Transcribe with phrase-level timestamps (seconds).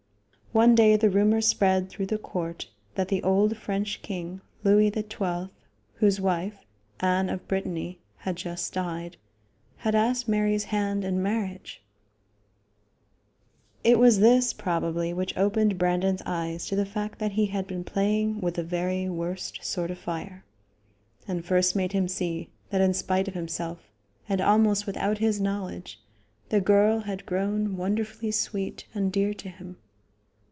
[0.53, 5.47] One day the rumor spread through the court that the old French king, Louis XII,
[5.93, 6.65] whose wife,
[6.99, 9.15] Anne of Brittany, had just died,
[9.77, 11.81] had asked Mary's hand in marriage.
[13.85, 17.85] It was this, probably, which opened Brandon's eyes to the fact that he had been
[17.85, 20.43] playing with the very worst sort of fire;
[21.29, 23.87] and first made him see that in spite of himself,
[24.27, 26.01] and almost without his knowledge,
[26.49, 29.77] the girl had grown wonderfully sweet and dear to him.